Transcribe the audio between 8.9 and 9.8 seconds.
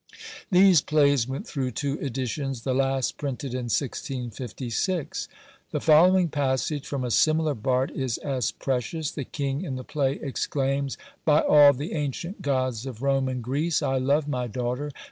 The king in